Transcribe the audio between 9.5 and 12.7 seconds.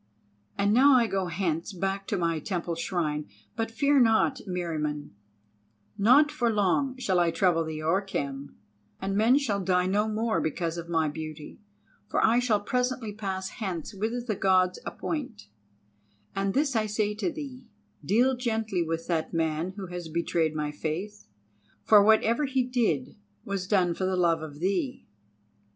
die no more because of my beauty, for I shall